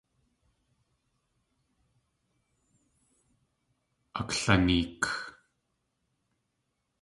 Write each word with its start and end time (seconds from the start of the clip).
Aklaneek. 4.19 5.03